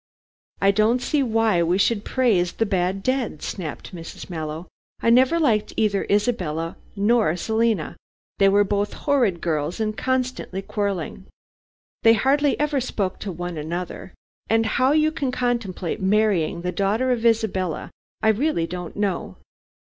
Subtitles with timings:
[0.61, 4.31] "I don't see why we should praise the bad dead," snapped Mrs.
[4.31, 4.67] Mallow.
[4.99, 7.95] "I never liked either Isabella nor Selina.
[8.39, 11.27] They were both horrid girls and constantly quarrelling.
[12.01, 14.15] They hardly ever spoke to one another,
[14.49, 17.91] and how you can contemplate marrying the daughter of Isabella,
[18.23, 19.35] I really don't know.